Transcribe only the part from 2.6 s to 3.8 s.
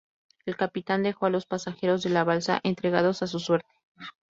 entregados a su suerte.